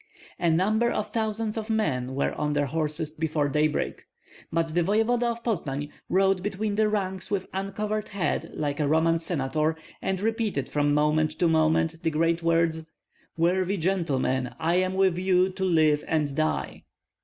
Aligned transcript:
A 0.39 0.49
number 0.49 0.89
of 0.89 1.11
thousands 1.13 1.57
of 1.57 1.69
men 1.69 2.15
were 2.15 2.33
on 2.33 2.53
their 2.53 2.65
horses 2.65 3.11
before 3.11 3.47
daybreak. 3.47 4.03
But 4.51 4.73
the 4.73 4.81
voevoda 4.81 5.27
of 5.29 5.43
Poznan 5.43 5.89
rode 6.09 6.41
between 6.41 6.73
the 6.73 6.89
ranks 6.89 7.29
with 7.29 7.45
uncovered 7.53 8.07
head 8.07 8.49
like 8.55 8.79
a 8.79 8.87
Roman 8.87 9.19
senator, 9.19 9.75
and 10.01 10.19
repeated 10.19 10.69
from 10.69 10.95
moment 10.95 11.37
to 11.37 11.47
moment 11.47 12.01
the 12.01 12.09
great 12.09 12.41
words, 12.41 12.83
"Worthy 13.37 13.77
gentlemen, 13.77 14.55
I 14.57 14.77
am 14.77 14.95
with 14.95 15.19
you 15.19 15.49
to 15.49 15.63
live 15.63 16.03
and 16.07 16.33
die." 16.35 16.85